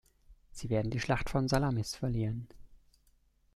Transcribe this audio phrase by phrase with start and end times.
[0.51, 2.47] Sie werden die Schlacht von Salamis verlieren.